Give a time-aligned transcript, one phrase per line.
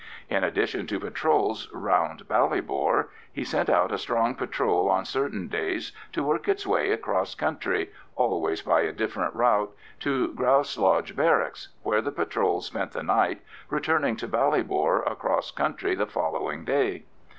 [0.31, 5.91] In addition to patrols round Ballybor, he sent out a strong patrol on certain days
[6.13, 12.11] to work its way across country—always by a different route—to Grouse Lodge Barracks, where the
[12.11, 17.03] patrol spent the night, returning to Ballybor across country the following day.